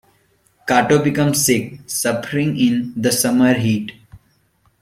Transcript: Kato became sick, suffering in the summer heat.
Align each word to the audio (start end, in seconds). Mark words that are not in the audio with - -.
Kato 0.67 0.97
became 1.03 1.35
sick, 1.35 1.79
suffering 1.85 2.57
in 2.57 2.91
the 2.99 3.11
summer 3.11 3.53
heat. 3.53 3.91